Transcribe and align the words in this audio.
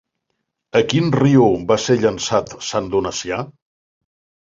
A 0.79 0.81
quin 0.93 1.11
riu 1.17 1.45
va 1.73 1.79
ser 1.85 1.99
llençat 2.07 2.59
Sant 2.73 2.91
Donacià? 2.97 3.43